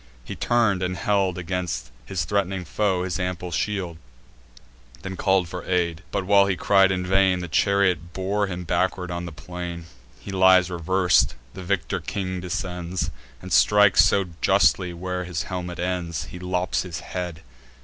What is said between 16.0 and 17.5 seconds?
He lops the head.